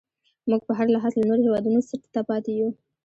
[0.49, 2.69] موږ په هر لحاظ له نورو هیوادونو څټ ته پاتې یو.